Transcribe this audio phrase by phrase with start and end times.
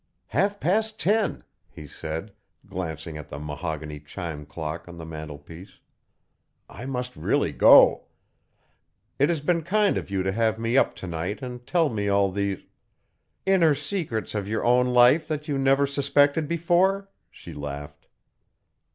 [0.29, 2.33] "Half past ten," he said,
[2.65, 5.77] glancing at the mahogany chime clock on the mantelpiece.
[6.67, 8.05] "I must really go.
[9.19, 12.07] It has been kind of you to have me up to night and tell me
[12.09, 12.63] all these"
[13.45, 18.07] "Inner secrets of your own life that you never suspected before?" she laughed.